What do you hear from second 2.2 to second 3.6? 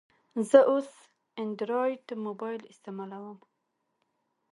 موبایل استعمالوم.